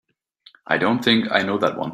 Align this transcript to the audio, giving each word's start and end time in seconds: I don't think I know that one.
I 0.65 0.77
don't 0.79 1.03
think 1.03 1.27
I 1.31 1.43
know 1.43 1.59
that 1.59 1.77
one. 1.77 1.89